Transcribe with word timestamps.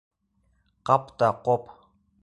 Ҡап 0.91 1.13
та 1.21 1.31
ҡоп! 1.49 1.73